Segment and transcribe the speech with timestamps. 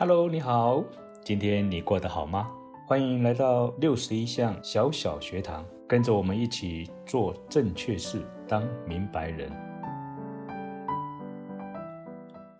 [0.00, 0.82] Hello，你好，
[1.22, 2.50] 今天你过得好吗？
[2.86, 9.52] 欢迎来到六十一项小小学堂，跟着我们一起做正确事，当明白人。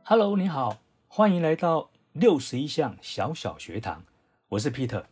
[0.04, 0.76] Hello，你好，
[1.08, 4.04] 欢迎来到六十一项小小学堂，
[4.50, 5.04] 我是 Peter。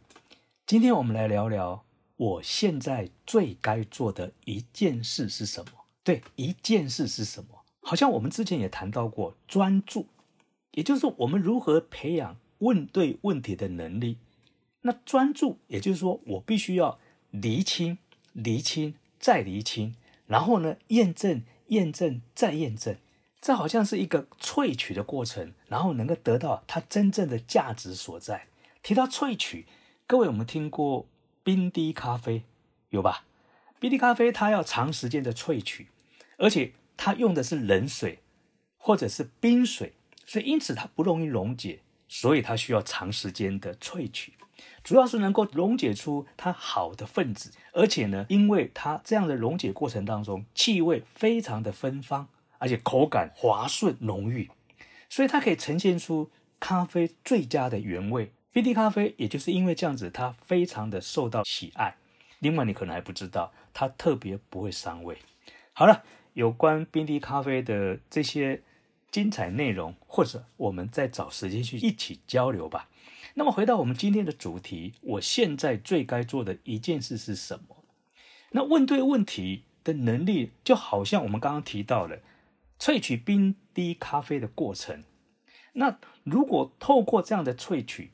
[0.66, 1.82] 今天我们来聊聊
[2.18, 5.70] 我现在最该做的一件事是什么？
[6.04, 7.64] 对，一件事是什么？
[7.80, 10.04] 好像我们之前也谈到过专注。
[10.78, 14.18] 也就是说，我们如何培养问对问题的能力？
[14.82, 17.00] 那专注，也就是说，我必须要
[17.32, 17.98] 厘清、
[18.32, 19.96] 厘清再厘清，
[20.28, 22.96] 然后呢，验证、验证再验证。
[23.40, 28.46] 这好像是一个萃取的过程，然后能够得到它真正的价值所在。
[28.80, 29.66] 提到萃取，
[30.06, 31.08] 各位，我们听过
[31.42, 32.44] 冰滴咖啡
[32.90, 33.24] 有吧？
[33.80, 35.88] 冰滴咖啡它要长时间的萃取，
[36.36, 38.20] 而且它用的是冷水
[38.76, 39.94] 或者是冰水。
[40.28, 44.34] 所以，因此它不容易溶解，所以它需要长时间的萃取，
[44.84, 54.50] 主要是能够溶解出它好的分子，而且呢，因为它这样的溶解过程当中，气味非常的芬芳，而且口感滑顺浓郁，
[55.08, 58.30] 所以它可以呈现出咖啡最佳的原味。
[58.52, 61.96] 冰滴咖啡也就是因为这样子，它非常的受到喜爱。
[62.40, 65.16] 另外，你可能还不知道，它特别不会伤胃。
[65.72, 68.60] 好了，有关冰滴咖啡的这些。
[69.10, 72.88] 精彩内容，或者我们再找时间去一起交流吧。
[73.34, 77.84] 那么回到我们今天的主题，我现在最该做的一件事是什么？
[78.50, 82.20] 那问对问题的能力，就好像我们刚刚提到的
[82.78, 85.04] 萃取冰滴咖啡的过程。
[85.74, 88.10] 那如果透过这样的萃取，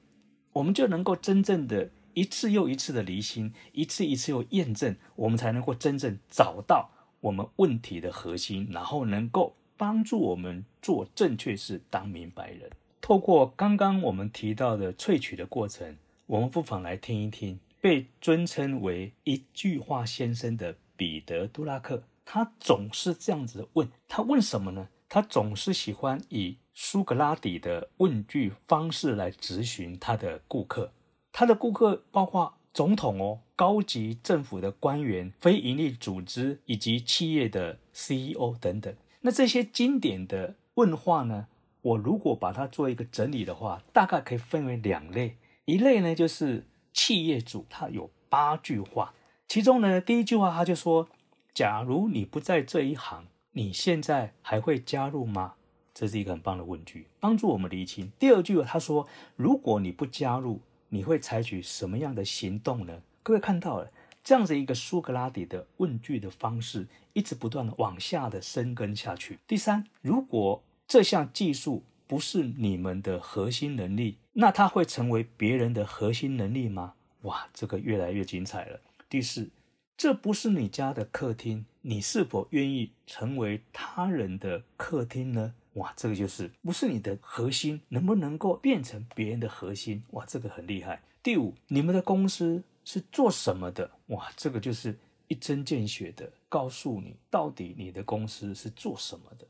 [0.52, 9.56] 我们就能够真正的一次又一次的离心，一次一次又验证，我们才能够真正找到我们问题的核心，然后能够。
[9.84, 12.70] 帮助我们做正确事，当明白人。
[13.02, 22.02] 透过刚刚我们提到的萃取的过程，我们不妨来听一听被尊称为“一句话先生”的彼得·杜拉克。
[22.24, 24.88] 他总是这样子问：他问什么呢？
[25.06, 30.94] 他总是喜欢以苏格拉底的问句方式来咨询他的顾客。
[31.30, 38.96] 他的顾客包括总统哦、高级政府的官员、非营利组织以及企业的 CEO 等等。
[39.26, 41.46] 那这些经典的问话呢？
[41.80, 45.38] 我如果把它做一个整理的话，大概可以分为两类。
[45.64, 49.14] 一类呢，就是企业主，他有八句话。
[49.48, 51.08] 其中呢，第一句话他就说
[51.54, 55.54] ：“假如你不在这一行，你现在还会加入吗？”
[55.94, 58.12] 这是一个很棒的问句，帮助我们厘清。
[58.18, 60.60] 第二句他说：“如果你不加入，
[60.90, 63.90] 你会采取什么样的行动呢？”各位看到了。
[64.24, 69.38] 这样子一个苏格拉底的问句的方式，一直不断的往下的深耕下去。
[69.46, 76.94] 第三，如果这项技术不是你们的核心能力，那它会成为别人的核心能力吗？
[77.22, 78.80] 哇，这个越来越精彩了。
[79.10, 79.50] 第四，
[79.94, 85.52] 这不是你家的客厅，你是否愿意成为他人的客厅呢？
[85.74, 90.02] 哇，这个就是不是你的核心，能不能够变成别人的核心？
[90.12, 91.02] 哇，这个很厉害。
[91.22, 92.62] 第五，你们的公司。
[92.84, 93.90] 是做什么的？
[94.06, 99.46] 哇，这个就是一针见血的告诉你，到底你的公司是做什么的。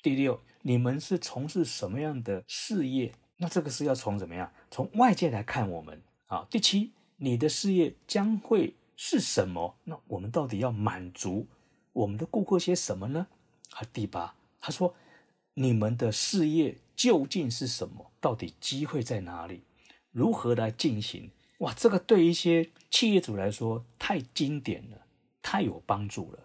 [0.00, 3.12] 第六，你们是从事什么样的事业？
[3.38, 4.52] 那这个是要从怎么样？
[4.70, 6.46] 从外界来看我们啊。
[6.50, 9.76] 第七，你的事业将会是什么？
[9.84, 11.46] 那我们到底要满足
[11.92, 13.26] 我们的顾客些什么呢？
[13.72, 14.94] 啊，第八，他说，
[15.54, 18.12] 你们的事业究竟是什么？
[18.20, 19.62] 到底机会在哪里？
[20.12, 21.30] 如何来进行？
[21.58, 25.06] 哇，这个对一些企业主来说太经典了，
[25.40, 26.38] 太有帮助了。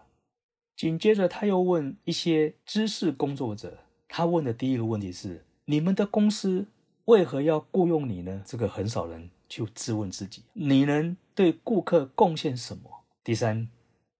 [0.75, 6.67] 紧接着他又问一些知识工作者，他问的第一个问题是：你们的公司
[7.05, 8.41] 为何要雇佣你呢？
[8.45, 10.43] 这个很少人去质问自己。
[10.53, 13.03] 你能对顾客贡献什么？
[13.23, 13.67] 第三，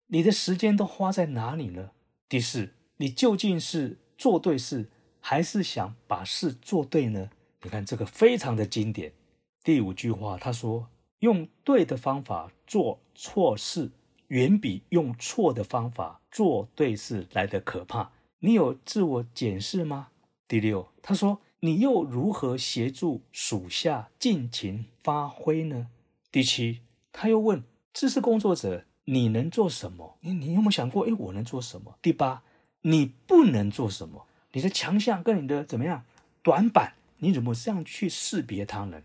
[0.08, 1.92] 你的时间都花在哪里呢？
[2.28, 7.30] 第四，你究竟是做对事，还是想把事做对呢？
[7.64, 9.14] 你看这个非常的经典。
[9.64, 10.88] 第五句话，他说
[11.20, 13.92] ：“用对的方法做错事，
[14.30, 18.12] 远比用错的方法做对事来的可怕。”
[18.44, 20.08] 你有自我检视吗？
[20.48, 25.90] 第六，他说：“你又如何协助属下尽情发挥呢？”
[26.32, 26.82] 第七，
[27.12, 27.64] 他又问
[27.94, 30.18] 知识工作者：“你能做什么？
[30.22, 31.06] 你你有没有想过？
[31.06, 32.42] 哎，我能做什么？”第八，
[32.82, 34.26] 你不能做什么？
[34.54, 36.04] 你的强项跟你的怎么样
[36.42, 36.96] 短板？
[37.20, 39.04] 你怎么这样去识别他人？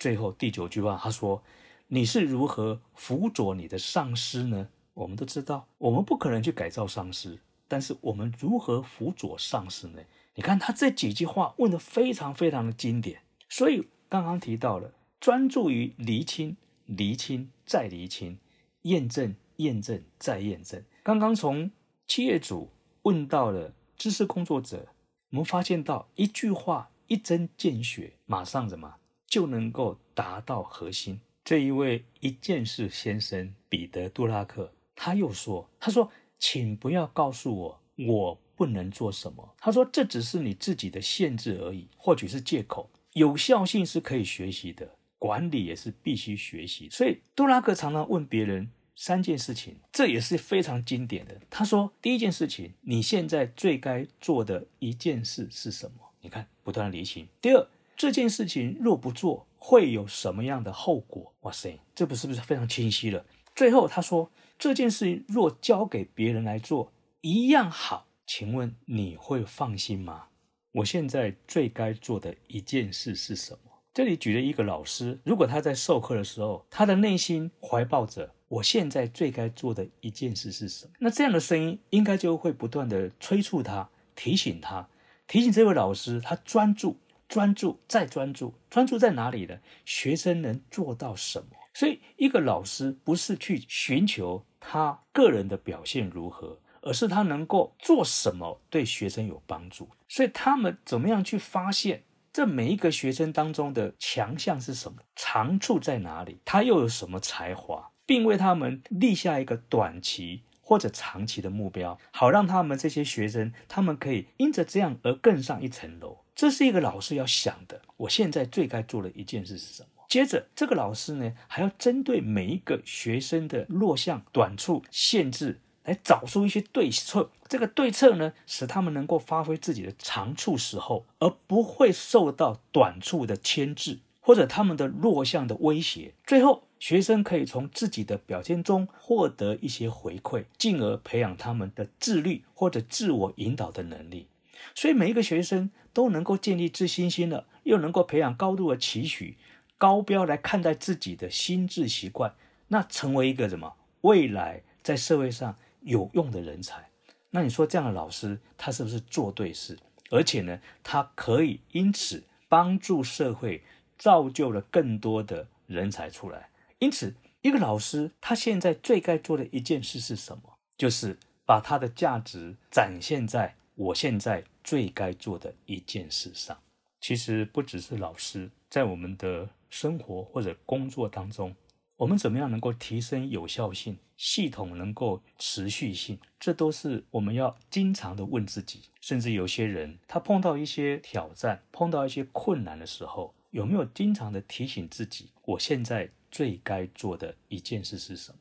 [0.00, 1.42] 最后第九句话，他说
[1.86, 7.38] ：“你是如何辅佐你的上司呢？”我们都知道，我们不可能去改造上司，
[7.68, 10.00] 但是我们如何辅佐上司呢？
[10.34, 16.56] 你看他这几句话问的非常非常的经典，所以刚刚提到了，专注于厘清、
[16.86, 18.38] 厘清再厘清，
[18.82, 20.82] 验证、验证再验证。
[21.02, 21.70] 刚刚从
[22.06, 22.70] 企业主
[23.02, 24.88] 问到了知识工作者，
[25.30, 28.96] 我们发现到一句话一针见血，马上什么
[29.30, 31.18] 就能够达到核心。
[31.42, 39.54] 这一位一件事先生彼得·杜拉克，他又说：“他说，请不要告诉我我不能做什么。
[39.58, 42.90] 他说，这只是你自己的限制而已，或许是借口。
[43.14, 46.88] 有效性是可以学习的，管理也是必须学习。
[46.90, 51.40] 所以，杜拉克常常问别人三件事情，这也是非常经典的。
[51.48, 55.98] 他说，第一件事情，你现在最该做的一件事是什么？
[56.20, 57.26] 你看，不断的离心。
[57.40, 57.66] 第二，
[58.00, 61.34] 这件事情若不做。”会有什么样的后果？
[61.42, 63.26] 哇塞，这不是不是非常清晰了？
[63.54, 68.06] 最后他说，这件事情若交给别人来做，一样好。
[68.26, 70.28] 请问你会放心吗？
[70.72, 73.70] 我现在最该做的一件事是什么？
[73.92, 80.92] 这里举了一个老师，如果他在授课的时候，他的内心怀抱着我现在最该做的一件事是什么？
[81.00, 84.88] 那这样的声音应该就会不断的催促他，提醒他，
[85.26, 86.96] 提醒这位老师，他专注。
[87.30, 89.56] 专注再专注，专注在哪里呢？
[89.84, 91.46] 学生能做到什么？
[91.72, 99.88] 所以，一个老师不是去寻求他个人的表现如何，而是他能够做什么对学生有帮助。
[100.08, 116.24] 所以，他们怎么样去发现这每一个学生当中的强项是什么，长处在哪里，他又有什么才华，并为他们立下一个短期或者长期的目标，好让他们这些学生，他们可以因着这样而更上一层楼。
[116.40, 117.82] 这是一个老师要想的。
[117.98, 119.88] 我现在最该做的一件事是什么？
[120.08, 127.30] 接着，这个老师呢，还要针对每一个学生的弱项、短处、限制，来找出一些对策。
[127.46, 136.14] 这个对策呢，使他们能够发挥自己的长处时候，而不会受到短处的牵制，或者他们的弱项的威胁。
[136.26, 144.28] 最后，学生可以从自己的表现中获得一些回馈，进而培养他们的自律或者自我引导的能力。
[144.74, 149.36] 所以每一个学生都能够建立自信心了，又能够培养高度的期许、
[149.78, 152.34] 高标来看待自己的心智习惯，
[152.68, 156.88] 那成为一个什么未来在社会上有用的人才？
[157.30, 159.78] 那你说这样的老师他是不是做对事？
[160.10, 163.62] 而且呢，他可以因此帮助社会，
[163.96, 166.50] 造就了更多的人才出来。
[166.78, 170.54] 因此，一个老师他现在最该做的一件事是什么？
[170.76, 173.54] 就是把他的价值展现在。
[173.76, 176.60] 我现在最该做的一件事上，
[177.00, 181.54] 其实不只是老师，在我们的生活或者工作当中，
[181.96, 188.82] 我们怎么样能够提升有效性、系统能够持续性，这都是我们要经常的问自己。
[189.00, 198.38] 甚至有些人，他碰到一些挑战、碰到一些困难的时候，有没有经常的提醒自己，我现在最该做的一件事是什么？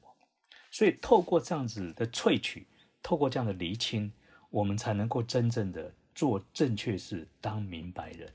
[0.71, 2.67] 所以，透过这样子的萃取，
[3.01, 4.11] 透过这样的厘清。
[4.51, 8.27] 我们才能够真正的做正确事，当明白人。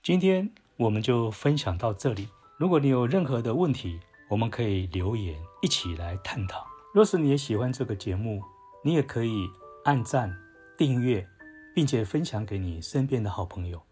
[0.00, 2.28] 今天我们就分享到这里。
[2.56, 3.98] 如果你有任何的问题，
[4.30, 6.64] 我们可以留言一起来探讨。
[6.94, 8.40] 若是你也喜欢这个节目，
[8.84, 9.50] 你也可以
[9.86, 10.32] 按赞、
[10.78, 11.26] 订阅，
[11.74, 13.82] 并且分享给你身边的好朋友。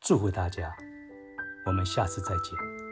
[0.00, 0.72] 祝福大家，
[1.66, 2.83] 我们下次再见。